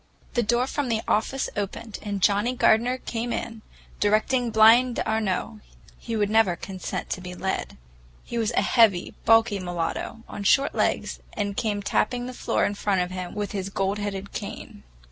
The 0.33 0.41
door 0.41 0.65
from 0.65 0.89
the 0.89 1.03
office 1.07 1.47
opened, 1.55 1.99
and 2.01 2.23
Johnnie 2.23 2.55
Gardener 2.55 2.97
came 2.97 3.31
in, 3.31 3.61
directing 3.99 4.49
Blind 4.49 4.95
d'Arnault,—he 4.95 6.15
would 6.15 6.27
never 6.27 6.55
consent 6.55 7.11
to 7.11 7.21
be 7.21 7.35
led. 7.35 7.77
He 8.23 8.39
was 8.39 8.49
a 8.53 8.63
heavy, 8.63 9.13
bulky 9.25 9.59
mulatto, 9.59 10.23
on 10.27 10.43
short 10.43 10.73
legs, 10.73 11.19
and 11.33 11.49
he 11.49 11.53
came 11.53 11.83
tapping 11.83 12.25
the 12.25 12.33
floor 12.33 12.65
in 12.65 12.73
front 12.73 13.01
of 13.01 13.11
him 13.11 13.35
with 13.35 13.51
his 13.51 13.69
gold 13.69 13.99
headed 13.99 14.31
cane. 14.33 14.81